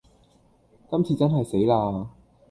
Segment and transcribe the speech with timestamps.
[0.89, 2.09] 今次真係死啦